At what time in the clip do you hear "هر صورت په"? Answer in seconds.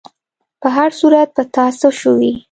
0.77-1.43